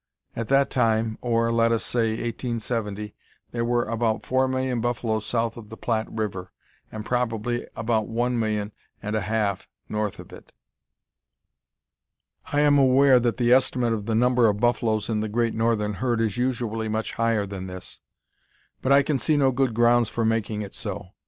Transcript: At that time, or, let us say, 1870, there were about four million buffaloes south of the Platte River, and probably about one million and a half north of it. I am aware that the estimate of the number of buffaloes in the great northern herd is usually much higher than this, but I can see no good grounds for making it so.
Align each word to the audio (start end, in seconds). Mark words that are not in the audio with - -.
At 0.35 0.47
that 0.47 0.71
time, 0.71 1.19
or, 1.21 1.51
let 1.51 1.71
us 1.71 1.85
say, 1.85 2.13
1870, 2.13 3.13
there 3.51 3.63
were 3.63 3.85
about 3.85 4.25
four 4.25 4.47
million 4.47 4.81
buffaloes 4.81 5.27
south 5.27 5.57
of 5.57 5.69
the 5.69 5.77
Platte 5.77 6.09
River, 6.11 6.51
and 6.91 7.05
probably 7.05 7.67
about 7.75 8.07
one 8.07 8.39
million 8.39 8.71
and 9.03 9.15
a 9.15 9.21
half 9.21 9.67
north 9.87 10.17
of 10.17 10.33
it. 10.33 10.53
I 12.51 12.61
am 12.61 12.79
aware 12.79 13.19
that 13.19 13.37
the 13.37 13.53
estimate 13.53 13.93
of 13.93 14.07
the 14.07 14.15
number 14.15 14.47
of 14.49 14.59
buffaloes 14.59 15.07
in 15.07 15.19
the 15.19 15.29
great 15.29 15.53
northern 15.53 15.93
herd 15.93 16.19
is 16.19 16.35
usually 16.35 16.89
much 16.89 17.13
higher 17.13 17.45
than 17.45 17.67
this, 17.67 17.99
but 18.81 18.91
I 18.91 19.03
can 19.03 19.19
see 19.19 19.37
no 19.37 19.51
good 19.51 19.75
grounds 19.75 20.09
for 20.09 20.25
making 20.25 20.63
it 20.63 20.73
so. 20.73 21.09